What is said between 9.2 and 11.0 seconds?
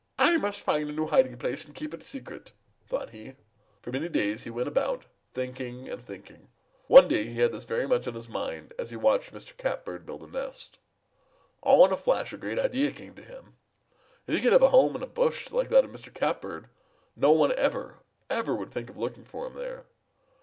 Mr. Catbird build a nest.